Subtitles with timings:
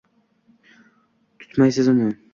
[1.45, 2.11] Tutmaysiz uni